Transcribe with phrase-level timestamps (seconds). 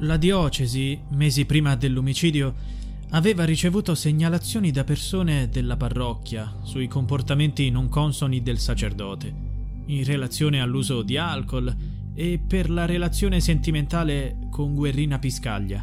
[0.00, 2.54] La diocesi, mesi prima dell'omicidio,
[3.10, 9.32] aveva ricevuto segnalazioni da persone della parrocchia sui comportamenti non consoni del sacerdote,
[9.86, 11.74] in relazione all'uso di alcol
[12.14, 15.82] e per la relazione sentimentale con Guerrina Piscaglia.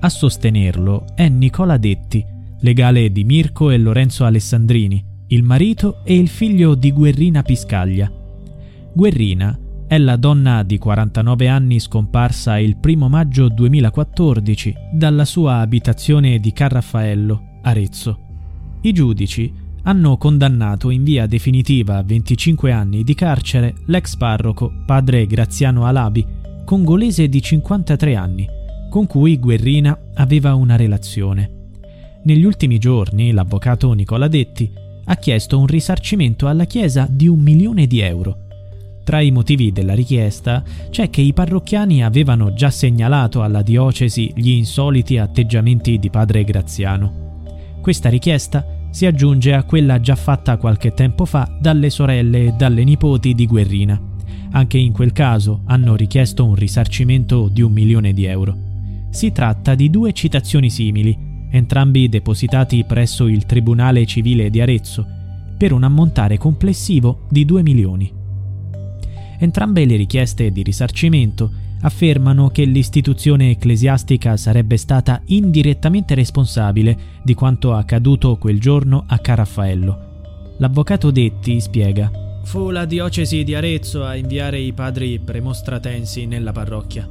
[0.00, 2.24] A sostenerlo è Nicola Detti,
[2.60, 8.10] legale di Mirko e Lorenzo Alessandrini, il marito e il figlio di Guerrina Piscaglia.
[8.94, 9.58] Guerrina
[9.90, 16.52] è la donna di 49 anni scomparsa il 1 maggio 2014 dalla sua abitazione di
[16.52, 18.18] Carraffaello, Arezzo.
[18.82, 25.26] I giudici hanno condannato in via definitiva a 25 anni di carcere l'ex parroco padre
[25.26, 26.24] Graziano Alabi,
[26.64, 28.46] congolese di 53 anni,
[28.88, 31.50] con cui Guerrina aveva una relazione.
[32.22, 34.70] Negli ultimi giorni l'avvocato Nicola Detti
[35.06, 38.44] ha chiesto un risarcimento alla Chiesa di un milione di euro
[39.04, 44.50] tra i motivi della richiesta c'è che i parrocchiani avevano già segnalato alla diocesi gli
[44.50, 47.28] insoliti atteggiamenti di padre Graziano.
[47.80, 52.84] Questa richiesta si aggiunge a quella già fatta qualche tempo fa dalle sorelle e dalle
[52.84, 54.00] nipoti di Guerrina.
[54.52, 58.56] Anche in quel caso hanno richiesto un risarcimento di un milione di euro.
[59.10, 61.16] Si tratta di due citazioni simili,
[61.50, 65.06] entrambi depositati presso il Tribunale Civile di Arezzo,
[65.56, 68.19] per un ammontare complessivo di 2 milioni.
[69.42, 77.72] Entrambe le richieste di risarcimento affermano che l'istituzione ecclesiastica sarebbe stata indirettamente responsabile di quanto
[77.72, 80.08] accaduto quel giorno a Caraffaello.
[80.58, 82.10] L'avvocato Detti spiega
[82.42, 87.08] Fu la diocesi di Arezzo a inviare i padri premostratensi nella parrocchia.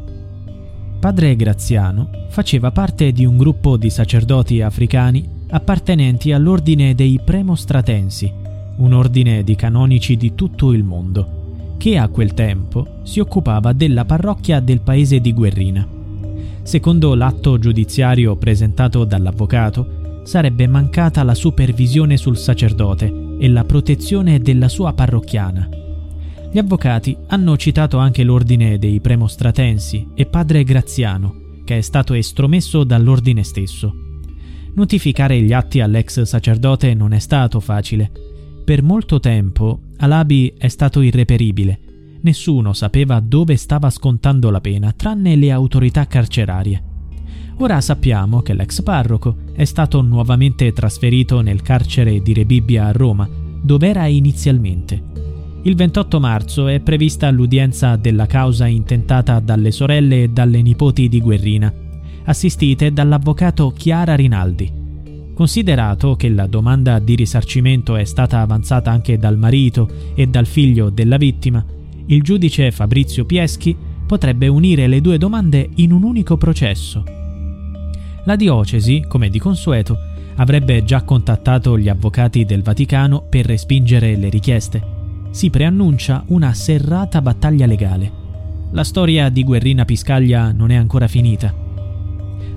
[1.00, 8.32] Padre Graziano faceva parte di un gruppo di sacerdoti africani appartenenti all'ordine dei premostratensi,
[8.78, 11.38] un ordine di canonici di tutto il mondo
[11.80, 15.88] che a quel tempo si occupava della parrocchia del paese di Guerrina.
[16.62, 24.68] Secondo l'atto giudiziario presentato dall'avvocato, sarebbe mancata la supervisione sul sacerdote e la protezione della
[24.68, 25.70] sua parrocchiana.
[26.52, 32.84] Gli avvocati hanno citato anche l'ordine dei premostratensi e padre Graziano, che è stato estromesso
[32.84, 33.96] dall'ordine stesso.
[34.74, 38.12] Notificare gli atti all'ex sacerdote non è stato facile,
[38.70, 41.80] per molto tempo Alabi è stato irreperibile.
[42.22, 46.84] Nessuno sapeva dove stava scontando la pena, tranne le autorità carcerarie.
[47.58, 53.28] Ora sappiamo che l'ex parroco è stato nuovamente trasferito nel carcere di Rebibbia a Roma,
[53.60, 55.02] dove era inizialmente.
[55.64, 61.20] Il 28 marzo è prevista l'udienza della causa intentata dalle sorelle e dalle nipoti di
[61.20, 61.74] Guerrina,
[62.26, 64.79] assistite dall'avvocato Chiara Rinaldi.
[65.40, 70.90] Considerato che la domanda di risarcimento è stata avanzata anche dal marito e dal figlio
[70.90, 71.64] della vittima,
[72.08, 73.74] il giudice Fabrizio Pieschi
[74.06, 77.06] potrebbe unire le due domande in un unico processo.
[78.26, 79.98] La diocesi, come di consueto,
[80.36, 84.84] avrebbe già contattato gli avvocati del Vaticano per respingere le richieste.
[85.30, 88.12] Si preannuncia una serrata battaglia legale.
[88.72, 91.56] La storia di Guerrina Piscaglia non è ancora finita.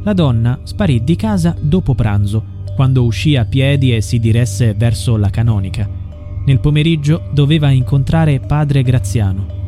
[0.02, 5.16] La donna sparì di casa dopo pranzo quando uscì a piedi e si diresse verso
[5.16, 5.88] la canonica.
[6.44, 9.60] Nel pomeriggio doveva incontrare padre Graziano.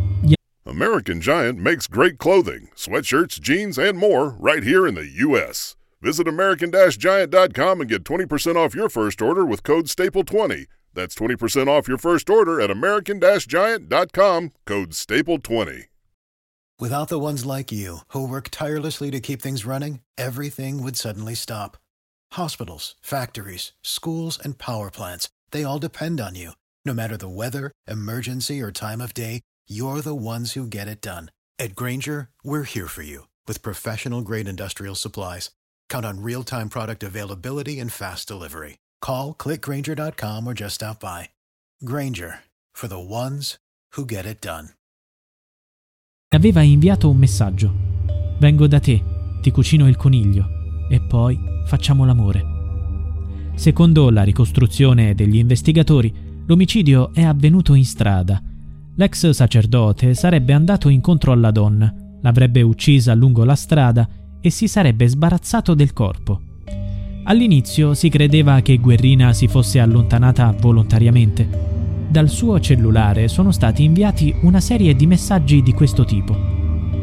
[0.66, 5.76] American Giant makes great clothing, sweatshirts, jeans, and more right here in the U.S.
[6.00, 10.66] Visit American-Giant.com and get 20% off your first order with code STAPLE20.
[10.92, 15.84] That's 20% off your first order at American-Giant.com, code STAPLE20.
[16.80, 21.36] Without the ones like you, who work tirelessly to keep things running, everything would suddenly
[21.36, 21.76] stop.
[22.34, 26.50] Hospitals, factories, schools, and power plants, they all depend on you.
[26.84, 31.00] No matter the weather, emergency, or time of day, you're the ones who get it
[31.00, 31.30] done.
[31.60, 35.50] At Granger, we're here for you with professional grade industrial supplies.
[35.88, 38.78] Count on real time product availability and fast delivery.
[39.00, 41.28] Call clickgranger.com or just stop by.
[41.84, 42.40] Granger
[42.74, 43.58] for the ones
[43.92, 44.70] who get it done.
[46.34, 47.72] Aveva inviato un messaggio.
[48.40, 49.00] Vengo da te,
[49.40, 50.53] ti cucino il coniglio
[50.88, 52.44] e poi facciamo l'amore.
[53.54, 56.12] Secondo la ricostruzione degli investigatori,
[56.46, 58.42] l'omicidio è avvenuto in strada.
[58.96, 64.08] L'ex sacerdote sarebbe andato incontro alla donna, l'avrebbe uccisa lungo la strada
[64.40, 66.40] e si sarebbe sbarazzato del corpo.
[67.24, 71.72] All'inizio si credeva che Guerrina si fosse allontanata volontariamente.
[72.08, 76.36] Dal suo cellulare sono stati inviati una serie di messaggi di questo tipo.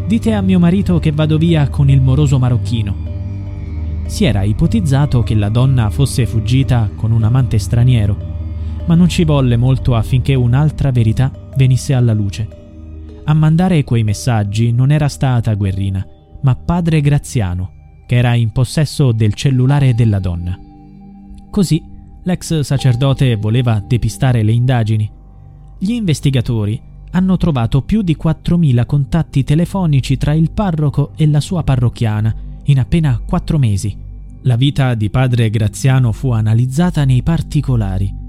[0.08, 3.01] Dite a mio marito che vado via con il moroso marocchino.
[4.06, 8.18] Si era ipotizzato che la donna fosse fuggita con un amante straniero,
[8.86, 12.48] ma non ci volle molto affinché un'altra verità venisse alla luce.
[13.24, 16.06] A mandare quei messaggi non era stata Guerrina,
[16.42, 17.72] ma padre Graziano,
[18.06, 20.58] che era in possesso del cellulare della donna.
[21.50, 21.82] Così
[22.24, 25.10] l'ex sacerdote voleva depistare le indagini.
[25.78, 26.80] Gli investigatori
[27.12, 32.34] hanno trovato più di 4.000 contatti telefonici tra il parroco e la sua parrocchiana
[32.72, 33.96] in appena quattro mesi.
[34.44, 38.20] La vita di padre Graziano fu analizzata nei particolari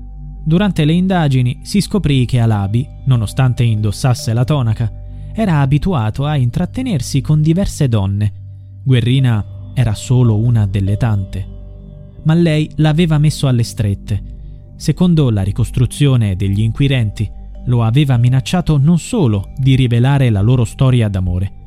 [0.44, 4.90] Durante le indagini si scoprì che Alabi, nonostante indossasse la tonaca,
[5.32, 8.32] era abituato a intrattenersi con diverse donne.
[8.82, 11.46] Guerrina era solo una delle tante.
[12.24, 14.30] Ma lei l'aveva messo alle strette.
[14.76, 17.30] Secondo la ricostruzione degli inquirenti,
[17.66, 21.61] lo aveva minacciato non solo di rivelare la loro storia d'amore,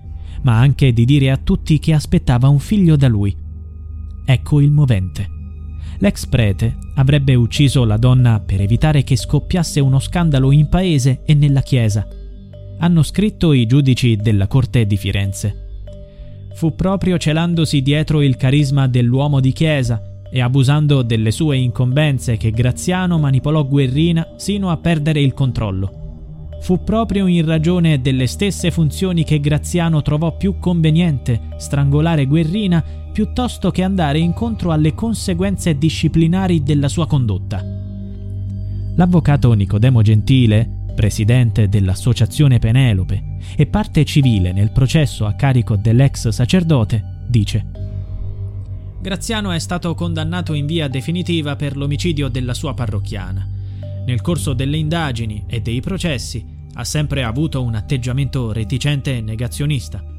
[0.46, 3.36] ma anche di dire a tutti che aspettava un figlio da lui.
[4.24, 5.28] Ecco il movente.
[5.98, 11.34] L'ex prete avrebbe ucciso la donna per evitare che scoppiasse uno scandalo in paese e
[11.34, 12.08] nella chiesa.
[12.78, 15.64] Hanno scritto i giudici della corte di Firenze.
[16.54, 20.00] Fu proprio celandosi dietro il carisma dell'uomo di chiesa
[20.30, 26.05] e abusando delle sue incombenze che Graziano manipolò Guerrina sino a perdere il controllo.
[26.62, 33.72] Fu proprio in ragione delle stesse funzioni che Graziano trovò più conveniente strangolare Guerrina piuttosto
[33.72, 37.64] che andare incontro alle conseguenze disciplinari della sua condotta.
[38.96, 47.24] L'avvocato Nicodemo Gentile, presidente dell'Associazione Penelope e parte civile nel processo a carico dell'ex sacerdote,
[47.28, 47.66] dice
[49.06, 53.55] Graziano è stato condannato in via definitiva per l'omicidio della sua parrocchiana.
[54.06, 60.14] Nel corso delle indagini e dei processi ha sempre avuto un atteggiamento reticente e negazionista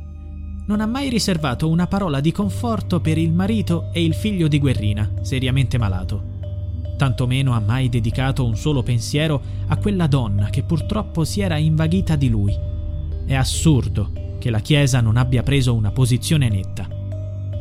[0.67, 4.59] non ha mai riservato una parola di conforto per il marito e il figlio di
[4.59, 6.35] Guerrina, seriamente malato.
[6.97, 12.17] Tantomeno ha mai dedicato un solo pensiero a quella donna che purtroppo si era invaghita
[12.17, 12.57] di lui.
[13.25, 16.89] È assurdo che la Chiesa non abbia preso una posizione netta.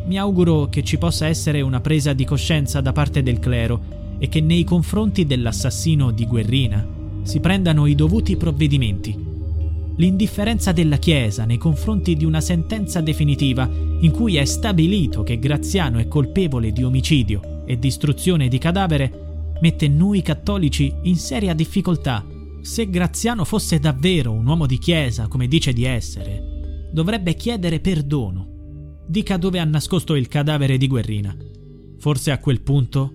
[0.07, 4.27] Mi auguro che ci possa essere una presa di coscienza da parte del clero e
[4.29, 6.85] che nei confronti dell'assassino di Guerrina
[7.23, 9.25] si prendano i dovuti provvedimenti
[9.97, 13.69] l'indifferenza della Chiesa nei confronti di una sentenza definitiva
[13.99, 19.87] in cui è stabilito che Graziano è colpevole di omicidio e distruzione di cadavere mette
[19.87, 22.25] noi cattolici in seria difficoltà.
[22.61, 29.03] Se Graziano fosse davvero un uomo di Chiesa, come dice di essere, dovrebbe chiedere perdono.
[29.07, 31.35] Dica dove ha nascosto il cadavere di Guerrina.
[31.99, 33.14] Forse a quel punto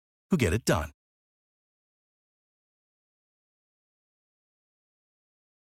[0.31, 0.91] who get it done.